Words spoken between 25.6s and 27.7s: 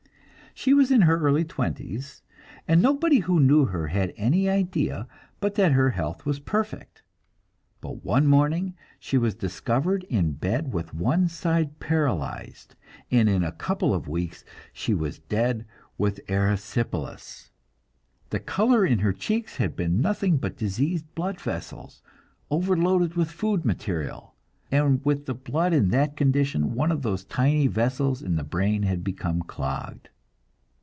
in that condition, one of the tiny